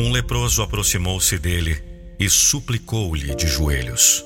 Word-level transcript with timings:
Um 0.00 0.12
leproso 0.12 0.62
aproximou-se 0.62 1.36
dele 1.38 1.82
e 2.20 2.30
suplicou-lhe 2.30 3.34
de 3.34 3.48
joelhos: 3.48 4.24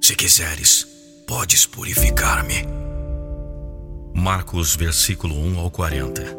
Se 0.00 0.16
quiseres, 0.16 0.86
podes 1.26 1.66
purificar-me. 1.66 2.64
Marcos, 4.14 4.74
versículo 4.74 5.34
1 5.34 5.58
ao 5.58 5.70
40. 5.70 6.38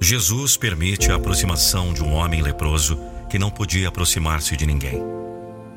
Jesus 0.00 0.56
permite 0.56 1.12
a 1.12 1.14
aproximação 1.14 1.92
de 1.92 2.02
um 2.02 2.14
homem 2.14 2.42
leproso 2.42 2.98
que 3.30 3.38
não 3.38 3.50
podia 3.50 3.86
aproximar-se 3.86 4.56
de 4.56 4.66
ninguém. 4.66 5.00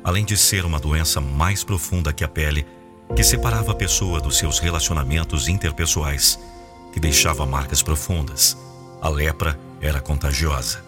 Além 0.02 0.24
de 0.24 0.36
ser 0.36 0.64
uma 0.64 0.80
doença 0.80 1.20
mais 1.20 1.62
profunda 1.62 2.12
que 2.12 2.24
a 2.24 2.28
pele, 2.28 2.66
que 3.14 3.22
separava 3.22 3.70
a 3.70 3.76
pessoa 3.76 4.20
dos 4.20 4.38
seus 4.38 4.58
relacionamentos 4.58 5.46
interpessoais, 5.46 6.36
que 6.92 6.98
deixava 6.98 7.46
marcas 7.46 7.80
profundas, 7.80 8.56
a 9.00 9.08
lepra 9.08 9.69
era 9.80 10.00
contagiosa. 10.00 10.82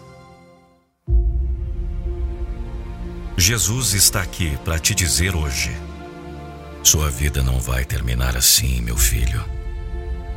Jesus 3.35 3.93
está 3.93 4.21
aqui 4.21 4.55
para 4.63 4.77
te 4.77 4.93
dizer 4.93 5.35
hoje: 5.35 5.75
sua 6.83 7.09
vida 7.09 7.41
não 7.41 7.59
vai 7.59 7.83
terminar 7.83 8.37
assim, 8.37 8.79
meu 8.81 8.97
filho. 8.97 9.43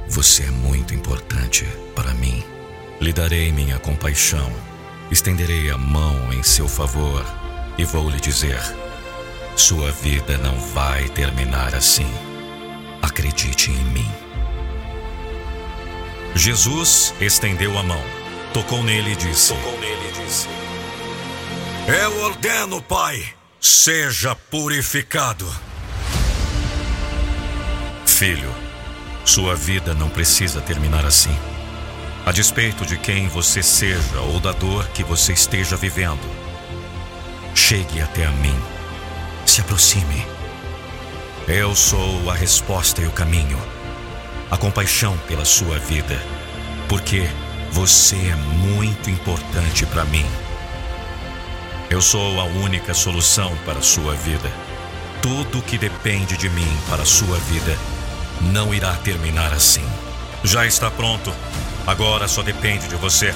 Você 0.08 0.44
é 0.44 0.50
muito 0.50 0.94
importante 0.94 1.66
para 1.94 2.14
mim. 2.14 2.42
Lhe 3.00 3.12
darei 3.12 3.52
minha 3.52 3.78
compaixão, 3.78 4.50
estenderei 5.10 5.70
a 5.70 5.76
mão 5.76 6.32
em 6.32 6.42
seu 6.42 6.66
favor 6.66 7.24
e 7.76 7.84
vou 7.84 8.08
lhe 8.08 8.18
dizer: 8.18 8.60
sua 9.54 9.92
vida 9.92 10.38
não 10.38 10.58
vai 10.58 11.08
terminar 11.10 11.74
assim. 11.74 12.10
Acredite 13.02 13.70
em 13.70 13.84
mim. 13.84 14.10
Jesus 16.34 17.14
estendeu 17.20 17.78
a 17.78 17.82
mão 17.82 18.25
Tocou 18.56 18.82
nele 18.82 19.12
e 19.12 19.16
disse: 19.16 19.52
Tocou 19.52 19.78
nele 19.80 20.08
e 20.08 20.24
disse: 20.24 20.48
Eu 21.86 22.22
ordeno, 22.22 22.80
Pai, 22.80 23.22
seja 23.60 24.34
purificado. 24.34 25.46
Filho, 28.06 28.50
sua 29.26 29.54
vida 29.54 29.92
não 29.92 30.08
precisa 30.08 30.62
terminar 30.62 31.04
assim. 31.04 31.38
A 32.24 32.32
despeito 32.32 32.86
de 32.86 32.96
quem 32.96 33.28
você 33.28 33.62
seja 33.62 34.20
ou 34.20 34.40
da 34.40 34.52
dor 34.52 34.88
que 34.88 35.04
você 35.04 35.34
esteja 35.34 35.76
vivendo, 35.76 36.26
chegue 37.54 38.00
até 38.00 38.24
a 38.24 38.30
mim. 38.30 38.58
Se 39.44 39.60
aproxime. 39.60 40.26
Eu 41.46 41.74
sou 41.74 42.30
a 42.30 42.34
resposta 42.34 43.02
e 43.02 43.06
o 43.06 43.12
caminho, 43.12 43.60
a 44.50 44.56
compaixão 44.56 45.14
pela 45.28 45.44
sua 45.44 45.78
vida, 45.78 46.18
porque 46.88 47.28
você 47.76 48.16
é 48.16 48.34
muito 48.34 49.10
importante 49.10 49.84
para 49.84 50.02
mim. 50.06 50.24
Eu 51.90 52.00
sou 52.00 52.40
a 52.40 52.44
única 52.44 52.94
solução 52.94 53.54
para 53.66 53.80
a 53.80 53.82
sua 53.82 54.14
vida. 54.14 54.50
Tudo 55.20 55.60
que 55.60 55.76
depende 55.76 56.38
de 56.38 56.48
mim 56.48 56.66
para 56.88 57.02
a 57.02 57.04
sua 57.04 57.38
vida 57.40 57.78
não 58.40 58.72
irá 58.72 58.94
terminar 59.04 59.52
assim. 59.52 59.84
Já 60.42 60.64
está 60.64 60.90
pronto. 60.90 61.30
Agora 61.86 62.26
só 62.26 62.42
depende 62.42 62.88
de 62.88 62.96
você. 62.96 63.34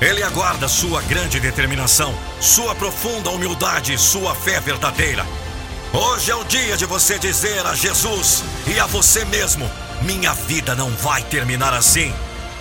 Ele 0.00 0.24
aguarda 0.24 0.66
sua 0.66 1.00
grande 1.02 1.38
determinação, 1.38 2.12
sua 2.40 2.74
profunda 2.74 3.30
humildade 3.30 3.92
e 3.92 3.98
sua 3.98 4.34
fé 4.34 4.58
verdadeira. 4.58 5.24
Hoje 5.92 6.32
é 6.32 6.34
o 6.34 6.42
dia 6.42 6.76
de 6.76 6.84
você 6.84 7.16
dizer 7.16 7.64
a 7.64 7.76
Jesus 7.76 8.42
e 8.66 8.80
a 8.80 8.86
você 8.86 9.24
mesmo: 9.24 9.70
minha 10.02 10.34
vida 10.34 10.74
não 10.74 10.90
vai 10.90 11.22
terminar 11.22 11.72
assim. 11.72 12.12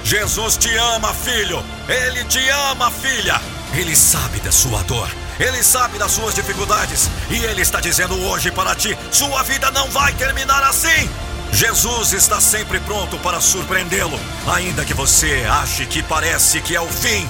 Jesus 0.04 0.58
te 0.58 0.76
ama, 0.78 1.14
filho. 1.14 1.64
Ele 1.88 2.24
te 2.26 2.48
ama, 2.50 2.90
filha. 2.90 3.40
Ele 3.74 3.96
sabe 3.96 4.40
da 4.40 4.52
sua 4.52 4.82
dor. 4.84 5.10
Ele 5.40 5.64
sabe 5.64 5.98
das 5.98 6.12
suas 6.12 6.34
dificuldades. 6.34 7.10
E 7.30 7.38
Ele 7.38 7.62
está 7.62 7.80
dizendo 7.80 8.20
hoje 8.26 8.52
para 8.52 8.76
ti: 8.76 8.98
sua 9.12 9.44
vida 9.44 9.72
não 9.72 9.90
vai 9.90 10.14
terminar 10.14 10.64
assim. 10.64 11.10
Jesus 11.52 12.14
está 12.14 12.40
sempre 12.40 12.80
pronto 12.82 13.18
para 13.20 13.42
surpreendê-lo, 13.42 14.20
ainda 14.48 14.86
que 14.86 14.94
você 14.94 15.46
ache 15.50 15.86
que 15.86 16.04
parece 16.04 16.62
que 16.62 16.76
é 16.76 16.82
o 16.82 16.88
fim. 16.88 17.28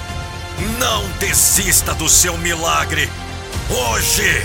Não 0.78 1.08
desista 1.18 1.94
do 1.94 2.08
seu 2.08 2.36
milagre. 2.36 3.08
Hoje. 3.70 4.42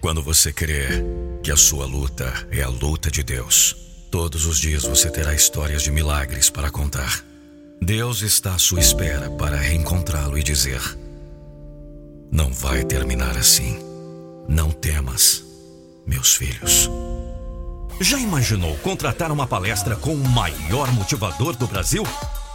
Quando 0.00 0.22
você 0.22 0.52
crê 0.52 0.88
que 1.42 1.50
a 1.50 1.56
sua 1.56 1.86
luta 1.86 2.32
é 2.50 2.62
a 2.62 2.68
luta 2.68 3.10
de 3.10 3.22
Deus 3.22 3.87
Todos 4.10 4.46
os 4.46 4.58
dias 4.58 4.84
você 4.84 5.10
terá 5.10 5.34
histórias 5.34 5.82
de 5.82 5.90
milagres 5.90 6.48
para 6.48 6.70
contar. 6.70 7.22
Deus 7.80 8.22
está 8.22 8.54
à 8.54 8.58
sua 8.58 8.80
espera 8.80 9.30
para 9.32 9.56
reencontrá-lo 9.56 10.38
e 10.38 10.42
dizer: 10.42 10.80
Não 12.32 12.50
vai 12.52 12.84
terminar 12.84 13.36
assim. 13.36 13.78
Não 14.48 14.70
temas, 14.70 15.44
meus 16.06 16.34
filhos. 16.34 16.88
Já 18.00 18.18
imaginou 18.18 18.74
contratar 18.78 19.30
uma 19.30 19.46
palestra 19.46 19.94
com 19.94 20.14
o 20.14 20.28
maior 20.28 20.90
motivador 20.92 21.54
do 21.54 21.66
Brasil? 21.66 22.02